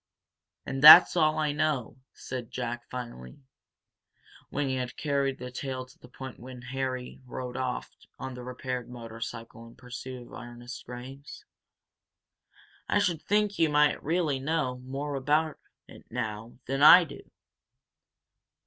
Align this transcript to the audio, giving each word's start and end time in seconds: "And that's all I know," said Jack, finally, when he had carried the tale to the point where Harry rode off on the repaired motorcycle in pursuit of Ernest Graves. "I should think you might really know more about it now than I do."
"And 0.65 0.81
that's 0.83 1.15
all 1.15 1.37
I 1.37 1.51
know," 1.51 1.97
said 2.11 2.49
Jack, 2.49 2.89
finally, 2.89 3.37
when 4.49 4.67
he 4.67 4.73
had 4.77 4.97
carried 4.97 5.37
the 5.37 5.51
tale 5.51 5.85
to 5.85 5.99
the 5.99 6.07
point 6.07 6.39
where 6.39 6.59
Harry 6.59 7.21
rode 7.23 7.55
off 7.55 7.95
on 8.17 8.33
the 8.33 8.41
repaired 8.41 8.89
motorcycle 8.89 9.67
in 9.67 9.75
pursuit 9.75 10.23
of 10.25 10.33
Ernest 10.33 10.83
Graves. 10.87 11.45
"I 12.89 12.97
should 12.97 13.21
think 13.21 13.59
you 13.59 13.69
might 13.69 14.01
really 14.01 14.39
know 14.39 14.79
more 14.79 15.13
about 15.13 15.59
it 15.87 16.03
now 16.09 16.57
than 16.65 16.81
I 16.81 17.03
do." 17.03 17.29